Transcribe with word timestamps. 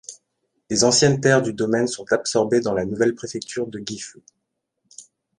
Les 0.71 0.83
anciennes 0.83 1.19
terres 1.21 1.43
du 1.43 1.53
domaine 1.53 1.85
sont 1.85 2.11
absorbées 2.11 2.59
dans 2.59 2.73
la 2.73 2.85
nouvelle 2.85 3.13
préfecture 3.13 3.67
de 3.67 3.79
Gifu. 3.85 4.23